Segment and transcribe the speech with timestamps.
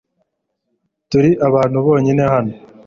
[1.09, 2.53] Turi abantu bonyine hano